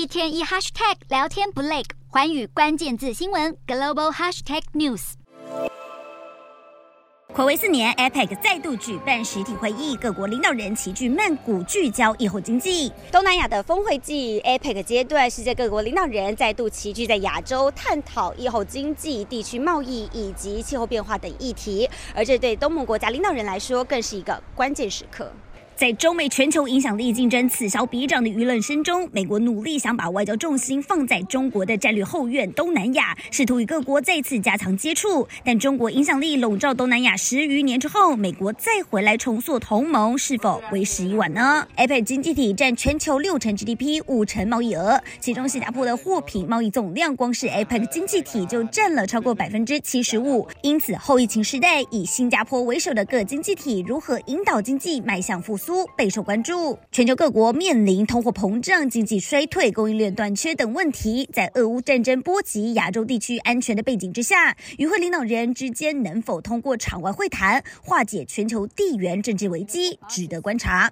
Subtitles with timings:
[0.00, 5.12] 一天一 hashtag 聊天不累，环宇关键字新闻 global hashtag news。
[7.34, 12.90] 睽违四年，APEC 再度举办实体会议，各国领导人齐聚曼谷，聚焦疫后经济。
[13.12, 21.86] 东南亚的峰会季 APEC 阶段，世界各国领导人再度齐聚在亚洲，探讨疫后经济、地区贸易以及气候变化等议题。
[22.14, 25.30] 而这对东盟国家领导人来说，更是一个关键时刻。
[25.80, 35.26] 在中美全球影响力竞争此消彼长的舆论声中，美国努力想把外交重心放在中国的战略后院东南亚，试图与各国再次加强接触。
[35.42, 50.46] 但中国影响力笼罩东南亚十余年之后，美国再回来重塑同盟，是否为时已晚呢？APEC 经济体占全球六成 GDP、五成贸易额，其中新加坡的货品贸易总量，光是 APEC 经济体就占了超过百分之七十五。
[50.60, 70.88] 因此，后疫情时代以新加坡为首的各经济体如何引导经济迈向复苏备受关注，全球各国面临通货膨胀、经济衰退、供应链短缺等问题，在俄乌战争波及亚洲地区安全的背景之下，与会领导人之间能否通过场外会谈化解全球地缘政治危机，值得观察。